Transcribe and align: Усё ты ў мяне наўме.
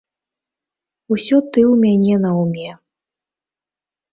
Усё 1.15 1.37
ты 1.57 1.61
ў 1.73 1.83
мяне 1.83 2.15
наўме. 2.25 2.69